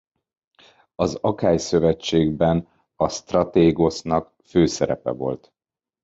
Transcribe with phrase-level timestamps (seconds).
[0.95, 5.53] Az Akháj Szövetségben a sztratégosznak főszerepe volt.